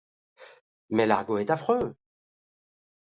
[0.89, 1.95] Mais l'argot est affreux!